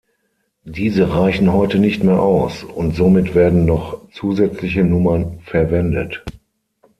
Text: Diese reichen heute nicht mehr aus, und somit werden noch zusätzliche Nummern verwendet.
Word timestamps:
Diese 0.65 1.11
reichen 1.13 1.53
heute 1.53 1.77
nicht 1.77 2.03
mehr 2.03 2.19
aus, 2.19 2.63
und 2.63 2.95
somit 2.95 3.35
werden 3.35 3.65
noch 3.65 4.01
zusätzliche 4.11 4.83
Nummern 4.83 5.41
verwendet. 5.41 6.25